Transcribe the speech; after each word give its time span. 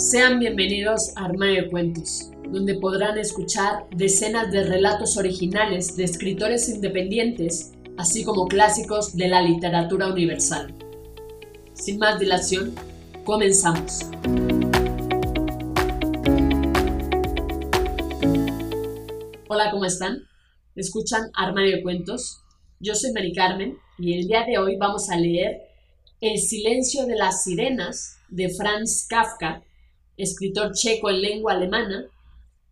Sean 0.00 0.38
bienvenidos 0.38 1.14
a 1.14 1.26
Armario 1.26 1.64
de 1.64 1.68
Cuentos, 1.68 2.30
donde 2.48 2.74
podrán 2.76 3.18
escuchar 3.18 3.86
decenas 3.94 4.50
de 4.50 4.64
relatos 4.64 5.18
originales 5.18 5.94
de 5.94 6.04
escritores 6.04 6.70
independientes, 6.70 7.72
así 7.98 8.24
como 8.24 8.48
clásicos 8.48 9.14
de 9.14 9.28
la 9.28 9.42
literatura 9.42 10.10
universal. 10.10 10.74
Sin 11.74 11.98
más 11.98 12.18
dilación, 12.18 12.74
comenzamos. 13.24 14.10
Hola, 19.48 19.70
¿cómo 19.70 19.84
están? 19.84 20.22
Escuchan 20.76 21.30
Armario 21.34 21.82
Cuentos. 21.82 22.40
Yo 22.80 22.94
soy 22.94 23.12
Mari 23.12 23.34
Carmen 23.34 23.76
y 23.98 24.18
el 24.18 24.26
día 24.26 24.46
de 24.46 24.56
hoy 24.56 24.76
vamos 24.76 25.10
a 25.10 25.16
leer 25.18 25.60
El 26.22 26.38
silencio 26.38 27.04
de 27.04 27.16
las 27.16 27.44
sirenas 27.44 28.16
de 28.30 28.48
Franz 28.48 29.06
Kafka, 29.06 29.62
escritor 30.22 30.72
checo 30.72 31.10
en 31.10 31.22
lengua 31.22 31.52
alemana. 31.52 32.06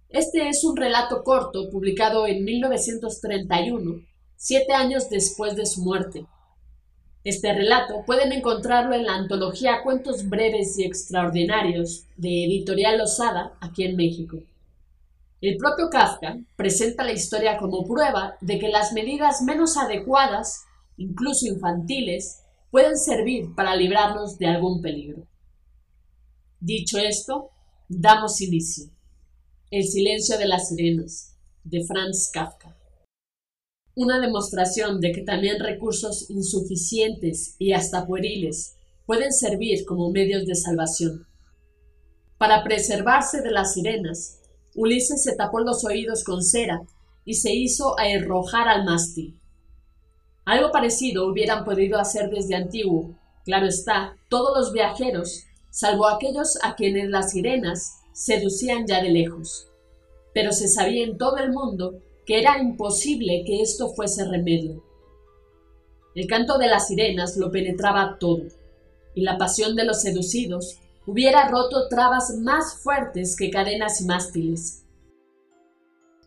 Este 0.09 0.49
es 0.49 0.65
un 0.65 0.77
relato 0.77 1.23
corto 1.23 1.71
publicado 1.71 2.27
en 2.27 2.45
1931, 2.45 4.03
siete 4.37 4.73
años 4.73 5.11
después 5.11 5.57
de 5.57 5.67
su 5.67 5.83
muerte. 5.83 6.27
Este 7.25 7.53
relato 7.53 8.05
pueden 8.07 8.33
encontrarlo 8.33 8.95
en 8.95 9.05
la 9.05 9.15
antología 9.15 9.83
Cuentos 9.83 10.29
breves 10.29 10.79
y 10.79 10.85
extraordinarios 10.85 12.05
de 12.17 12.45
Editorial 12.45 13.01
Osada 13.01 13.53
aquí 13.61 13.85
en 13.85 13.97
México. 13.97 14.39
El 15.41 15.57
propio 15.57 15.89
Kafka 15.91 16.39
presenta 16.57 17.05
la 17.05 17.13
historia 17.13 17.59
como 17.59 17.87
prueba 17.87 18.37
de 18.41 18.59
que 18.59 18.69
las 18.69 18.93
medidas 18.93 19.43
menos 19.43 19.77
adecuadas, 19.77 20.65
incluso 20.97 21.47
infantiles, 21.47 22.43
pueden 22.71 22.97
servir 22.97 23.55
para 23.55 23.77
librarnos 23.77 24.39
de 24.39 24.47
algún 24.47 24.83
peligro. 24.83 25.23
Dicho 26.61 26.99
esto, 26.99 27.51
damos 27.89 28.41
inicio. 28.41 28.91
El 29.71 29.85
silencio 29.85 30.37
de 30.39 30.49
las 30.49 30.69
sirenas, 30.69 31.37
de 31.63 31.85
Franz 31.85 32.33
Kafka. 32.33 32.77
Una 33.95 34.19
demostración 34.19 35.01
de 35.01 35.13
que 35.13 35.23
también 35.23 35.61
recursos 35.61 36.29
insuficientes 36.29 37.55
y 37.61 37.75
hasta 37.75 38.09
pueriles 38.09 38.75
pueden 39.07 39.33
servir 39.33 39.85
como 39.85 40.11
medios 40.11 40.47
de 40.47 40.57
salvación. 40.57 41.29
Para 42.39 42.65
preservarse 42.65 43.41
de 43.41 43.53
las 43.53 43.75
sirenas, 43.75 44.41
Ulises 44.75 45.23
se 45.23 45.37
tapó 45.37 45.61
los 45.61 45.85
oídos 45.85 46.25
con 46.25 46.43
cera 46.43 46.83
y 47.25 47.35
se 47.35 47.55
hizo 47.55 47.97
arrojar 48.01 48.67
al 48.67 48.85
mástil. 48.85 49.41
Algo 50.45 50.73
parecido 50.73 51.29
hubieran 51.29 51.65
podido 51.65 52.01
hacer 52.01 52.31
desde 52.31 52.57
antiguo, 52.57 53.17
claro 53.45 53.69
está, 53.69 54.17
todos 54.29 54.59
los 54.59 54.73
viajeros 54.73 55.45
salvo 55.79 56.09
aquellos 56.09 56.59
a 56.65 56.75
quienes 56.75 57.09
las 57.09 57.31
sirenas 57.31 58.01
seducían 58.13 58.89
ya 58.89 59.01
de 59.01 59.11
lejos. 59.11 59.69
Pero 60.35 60.51
se 60.51 60.67
sabía 60.67 61.05
en 61.05 61.17
todo 61.17 61.37
el 61.37 61.53
mundo 61.53 62.03
que 62.27 62.41
era 62.41 62.59
imposible 62.59 63.45
que 63.47 63.63
esto 63.63 63.91
fuese 63.91 64.25
remedio. 64.29 64.83
El 66.17 66.27
canto 66.27 66.59
de 66.59 66.67
las 66.67 66.89
sirenas 66.89 67.37
lo 67.37 67.53
penetraba 67.53 68.19
todo, 68.19 68.43
y 69.15 69.21
la 69.21 69.39
pasión 69.39 69.77
de 69.77 69.85
los 69.85 70.03
seducidos 70.03 70.81
hubiera 71.07 71.47
roto 71.47 71.87
trabas 71.87 72.37
más 72.37 72.75
fuertes 72.83 73.37
que 73.37 73.49
cadenas 73.49 74.01
y 74.01 74.07
mástiles. 74.07 74.85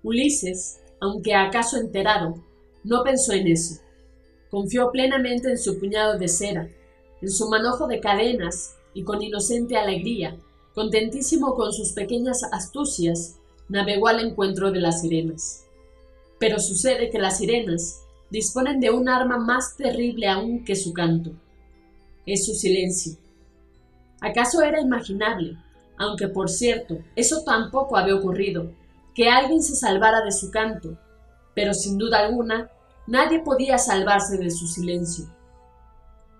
Ulises, 0.01 0.79
aunque 1.01 1.35
acaso 1.35 1.75
enterado, 1.75 2.41
no 2.85 3.03
pensó 3.03 3.33
en 3.33 3.47
eso. 3.47 3.81
Confió 4.49 4.91
plenamente 4.91 5.49
en 5.49 5.57
su 5.57 5.77
puñado 5.77 6.17
de 6.17 6.29
cera, 6.29 6.69
en 7.21 7.29
su 7.29 7.49
manojo 7.49 7.87
de 7.87 7.99
cadenas 7.99 8.77
y 8.93 9.03
con 9.03 9.21
inocente 9.21 9.77
alegría, 9.77 10.37
contentísimo 10.73 11.55
con 11.55 11.73
sus 11.73 11.93
pequeñas 11.93 12.43
astucias, 12.51 13.37
navegó 13.69 14.07
al 14.07 14.19
encuentro 14.19 14.71
de 14.71 14.79
las 14.79 15.01
sirenas. 15.01 15.65
Pero 16.39 16.59
sucede 16.59 17.09
que 17.09 17.19
las 17.19 17.37
sirenas 17.37 18.01
disponen 18.29 18.79
de 18.79 18.91
un 18.91 19.09
arma 19.09 19.37
más 19.37 19.75
terrible 19.75 20.27
aún 20.27 20.63
que 20.63 20.75
su 20.75 20.93
canto. 20.93 21.31
Es 22.25 22.45
su 22.45 22.53
silencio. 22.53 23.13
¿Acaso 24.21 24.61
era 24.61 24.79
imaginable, 24.79 25.57
aunque 25.97 26.27
por 26.27 26.49
cierto, 26.49 26.99
eso 27.15 27.43
tampoco 27.43 27.97
había 27.97 28.15
ocurrido, 28.15 28.71
que 29.15 29.29
alguien 29.29 29.61
se 29.61 29.75
salvara 29.75 30.23
de 30.23 30.31
su 30.31 30.51
canto? 30.51 30.97
Pero 31.53 31.73
sin 31.73 31.97
duda 31.97 32.19
alguna, 32.19 32.69
nadie 33.07 33.39
podía 33.39 33.77
salvarse 33.77 34.37
de 34.37 34.51
su 34.51 34.67
silencio. 34.67 35.25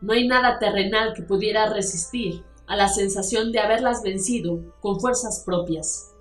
No 0.01 0.13
hay 0.13 0.27
nada 0.27 0.57
terrenal 0.57 1.13
que 1.13 1.21
pudiera 1.21 1.67
resistir 1.71 2.43
a 2.65 2.75
la 2.75 2.87
sensación 2.87 3.51
de 3.51 3.59
haberlas 3.59 4.01
vencido 4.01 4.73
con 4.79 4.99
fuerzas 4.99 5.43
propias, 5.45 6.11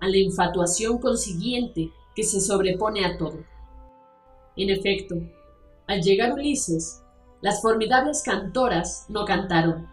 a 0.00 0.08
la 0.08 0.18
infatuación 0.18 0.98
consiguiente 0.98 1.90
que 2.14 2.22
se 2.22 2.40
sobrepone 2.40 3.04
a 3.06 3.16
todo. 3.16 3.38
En 4.56 4.68
efecto, 4.68 5.16
al 5.86 6.02
llegar 6.02 6.34
Ulises, 6.34 7.00
las 7.40 7.62
formidables 7.62 8.22
cantoras 8.22 9.06
no 9.08 9.24
cantaron, 9.24 9.88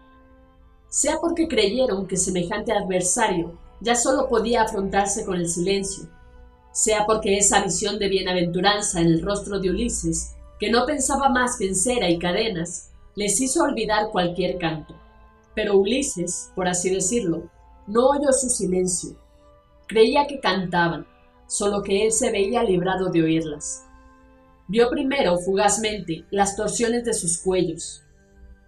sea 0.88 1.18
porque 1.20 1.48
creyeron 1.48 2.06
que 2.06 2.16
semejante 2.16 2.72
adversario 2.72 3.58
ya 3.80 3.94
solo 3.94 4.28
podía 4.28 4.62
afrontarse 4.62 5.24
con 5.24 5.36
el 5.36 5.48
silencio, 5.48 6.08
sea 6.72 7.06
porque 7.06 7.38
esa 7.38 7.62
visión 7.62 7.98
de 7.98 8.08
bienaventuranza 8.08 9.00
en 9.00 9.06
el 9.06 9.22
rostro 9.22 9.58
de 9.58 9.70
Ulises, 9.70 10.34
que 10.58 10.70
no 10.70 10.84
pensaba 10.84 11.28
más 11.28 11.56
que 11.56 11.68
en 11.68 11.76
cera 11.76 12.10
y 12.10 12.18
cadenas, 12.18 12.90
les 13.18 13.40
hizo 13.40 13.64
olvidar 13.64 14.10
cualquier 14.12 14.58
canto. 14.58 14.94
Pero 15.52 15.76
Ulises, 15.76 16.52
por 16.54 16.68
así 16.68 16.88
decirlo, 16.88 17.50
no 17.88 18.10
oyó 18.10 18.32
su 18.32 18.48
silencio. 18.48 19.18
Creía 19.88 20.28
que 20.28 20.38
cantaban, 20.38 21.04
solo 21.48 21.82
que 21.82 22.06
él 22.06 22.12
se 22.12 22.30
veía 22.30 22.62
librado 22.62 23.10
de 23.10 23.24
oírlas. 23.24 23.84
Vio 24.68 24.88
primero 24.88 25.36
fugazmente 25.38 26.26
las 26.30 26.54
torsiones 26.54 27.04
de 27.04 27.12
sus 27.12 27.38
cuellos, 27.38 28.04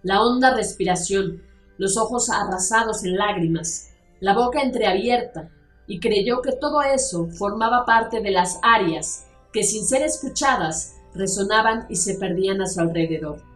la 0.03 0.21
honda 0.21 0.53
respiración, 0.53 1.41
los 1.77 1.95
ojos 1.95 2.29
arrasados 2.29 3.05
en 3.05 3.15
lágrimas, 3.15 3.91
la 4.19 4.33
boca 4.33 4.61
entreabierta, 4.61 5.49
y 5.87 6.01
creyó 6.01 6.41
que 6.41 6.51
todo 6.51 6.81
eso 6.81 7.29
formaba 7.29 7.85
parte 7.85 8.19
de 8.19 8.31
las 8.31 8.59
arias 8.63 9.27
que 9.53 9.63
sin 9.63 9.85
ser 9.85 10.01
escuchadas 10.01 10.97
resonaban 11.15 11.85
y 11.87 11.95
se 11.95 12.15
perdían 12.15 12.61
a 12.61 12.67
su 12.67 12.81
alrededor. 12.81 13.49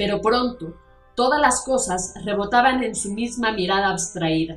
Pero 0.00 0.22
pronto 0.22 0.78
todas 1.14 1.38
las 1.38 1.60
cosas 1.60 2.14
rebotaban 2.24 2.82
en 2.82 2.94
su 2.94 3.12
misma 3.12 3.52
mirada 3.52 3.90
abstraída. 3.90 4.56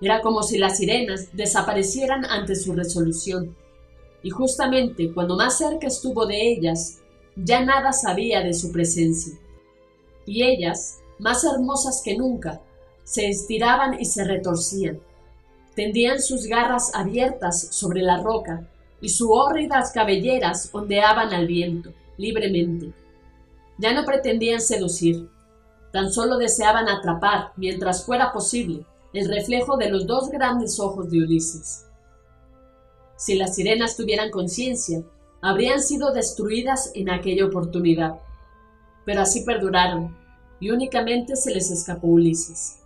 Era 0.00 0.22
como 0.22 0.42
si 0.42 0.56
las 0.56 0.78
sirenas 0.78 1.28
desaparecieran 1.34 2.24
ante 2.24 2.56
su 2.56 2.72
resolución. 2.72 3.54
Y 4.22 4.30
justamente 4.30 5.12
cuando 5.12 5.36
más 5.36 5.58
cerca 5.58 5.86
estuvo 5.86 6.24
de 6.24 6.50
ellas, 6.50 7.02
ya 7.36 7.62
nada 7.62 7.92
sabía 7.92 8.40
de 8.40 8.54
su 8.54 8.72
presencia. 8.72 9.34
Y 10.24 10.44
ellas, 10.44 11.00
más 11.18 11.44
hermosas 11.44 12.00
que 12.02 12.16
nunca, 12.16 12.62
se 13.02 13.28
estiraban 13.28 14.00
y 14.00 14.06
se 14.06 14.24
retorcían. 14.24 14.98
Tendían 15.76 16.22
sus 16.22 16.46
garras 16.46 16.90
abiertas 16.94 17.68
sobre 17.70 18.00
la 18.00 18.22
roca 18.22 18.66
y 19.02 19.10
sus 19.10 19.28
hórridas 19.30 19.92
cabelleras 19.92 20.70
ondeaban 20.72 21.34
al 21.34 21.46
viento, 21.46 21.92
libremente. 22.16 23.03
Ya 23.78 23.92
no 23.92 24.04
pretendían 24.04 24.60
seducir, 24.60 25.28
tan 25.92 26.12
solo 26.12 26.38
deseaban 26.38 26.88
atrapar, 26.88 27.52
mientras 27.56 28.04
fuera 28.04 28.32
posible, 28.32 28.84
el 29.12 29.28
reflejo 29.28 29.76
de 29.76 29.90
los 29.90 30.06
dos 30.06 30.28
grandes 30.28 30.80
ojos 30.80 31.10
de 31.10 31.18
Ulises. 31.18 31.86
Si 33.16 33.36
las 33.36 33.54
sirenas 33.54 33.96
tuvieran 33.96 34.30
conciencia, 34.30 35.02
habrían 35.40 35.80
sido 35.80 36.12
destruidas 36.12 36.90
en 36.94 37.10
aquella 37.10 37.46
oportunidad, 37.46 38.20
pero 39.04 39.22
así 39.22 39.44
perduraron, 39.44 40.16
y 40.58 40.70
únicamente 40.70 41.36
se 41.36 41.52
les 41.52 41.70
escapó 41.70 42.08
Ulises. 42.08 42.80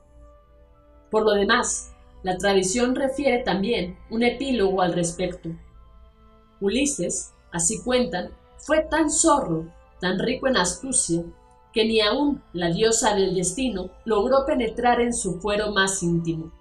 Por 1.11 1.25
lo 1.25 1.33
demás, 1.33 1.93
la 2.23 2.37
tradición 2.37 2.95
refiere 2.95 3.39
también 3.39 3.97
un 4.11 4.23
epílogo 4.23 4.83
al 4.83 4.93
respecto. 4.93 5.51
Ulises, 6.61 7.33
así 7.53 7.81
cuentan, 7.83 8.31
fue 8.59 8.83
tan 8.83 9.11
zorro 9.11 9.73
tan 10.01 10.19
rico 10.19 10.49
en 10.49 10.57
astucia, 10.57 11.23
que 11.73 11.85
ni 11.85 12.01
aun 12.01 12.43
la 12.53 12.71
diosa 12.71 13.15
del 13.15 13.35
destino 13.35 13.91
logró 14.05 14.45
penetrar 14.47 15.01
en 15.01 15.13
su 15.13 15.41
fuero 15.41 15.73
más 15.73 16.03
íntimo. 16.03 16.53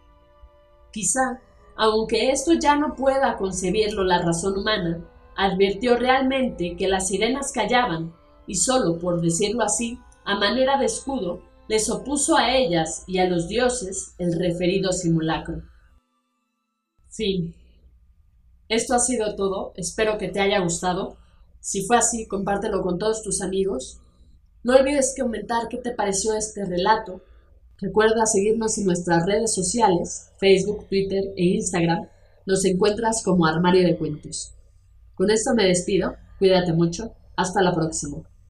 Quizá, 0.91 1.41
aunque 1.75 2.31
esto 2.31 2.53
ya 2.53 2.75
no 2.75 2.95
pueda 2.95 3.37
concebirlo 3.37 4.03
la 4.03 4.21
razón 4.21 4.57
humana, 4.57 4.99
advirtió 5.35 5.95
realmente 5.95 6.75
que 6.75 6.87
las 6.87 7.07
sirenas 7.07 7.51
callaban, 7.51 8.13
y 8.47 8.55
sólo 8.55 8.97
por 8.97 9.21
decirlo 9.21 9.63
así, 9.63 9.99
a 10.25 10.35
manera 10.35 10.77
de 10.77 10.85
escudo, 10.85 11.41
les 11.67 11.89
opuso 11.89 12.35
a 12.37 12.55
ellas 12.55 13.03
y 13.07 13.19
a 13.19 13.25
los 13.25 13.47
dioses 13.47 14.15
el 14.17 14.37
referido 14.37 14.91
simulacro. 14.91 15.61
Fin. 17.09 17.55
Esto 18.69 18.95
ha 18.95 18.99
sido 18.99 19.35
todo, 19.35 19.73
espero 19.75 20.17
que 20.17 20.29
te 20.29 20.39
haya 20.39 20.59
gustado. 20.59 21.17
Si 21.67 21.83
fue 21.85 21.97
así, 21.97 22.27
compártelo 22.27 22.81
con 22.81 22.97
todos 22.97 23.23
tus 23.23 23.41
amigos. 23.41 23.99
No 24.63 24.75
olvides 24.75 25.13
comentar 25.19 25.67
qué 25.67 25.77
te 25.77 25.91
pareció 25.91 26.33
este 26.33 26.63
relato 26.63 27.21
Recuerda 27.79 28.25
seguirnos 28.25 28.75
en 28.79 28.85
nuestras 28.87 29.25
redes 29.27 29.53
sociales, 29.53 30.31
Facebook, 30.39 30.87
Twitter 30.87 31.25
e 31.35 31.43
Instagram. 31.43 32.07
Nos 32.47 32.65
encuentras 32.65 33.21
como 33.23 33.45
Armario 33.45 33.83
de 33.83 33.95
Cuentos. 33.97 34.55
Con 35.13 35.29
esto 35.29 35.53
me 35.53 35.65
despido. 35.65 36.15
Cuídate 36.39 36.73
mucho. 36.73 37.13
Hasta 37.35 37.61
la 37.61 37.75
próxima. 37.75 38.23